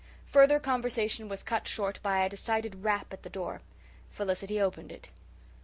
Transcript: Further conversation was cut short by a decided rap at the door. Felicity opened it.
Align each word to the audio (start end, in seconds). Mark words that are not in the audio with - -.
Further 0.31 0.59
conversation 0.59 1.29
was 1.29 1.43
cut 1.43 1.67
short 1.67 1.99
by 2.01 2.25
a 2.25 2.29
decided 2.29 2.83
rap 2.83 3.13
at 3.13 3.21
the 3.21 3.29
door. 3.29 3.61
Felicity 4.09 4.59
opened 4.59 4.91
it. 4.91 5.09